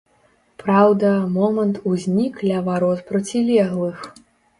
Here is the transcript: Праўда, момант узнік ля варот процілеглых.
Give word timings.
Праўда, 0.61 1.09
момант 1.35 1.75
узнік 1.91 2.41
ля 2.47 2.61
варот 2.71 2.99
процілеглых. 3.11 4.01